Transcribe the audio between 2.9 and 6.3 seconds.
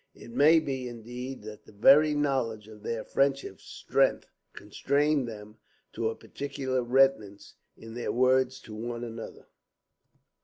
friendship's strength constrained them to a